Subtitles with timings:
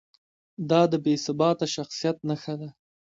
[0.69, 2.69] دا د بې ثباته شخصیت نښه ده.